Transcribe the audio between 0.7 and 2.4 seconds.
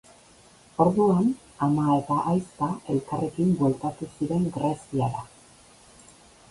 Orduan, ama eta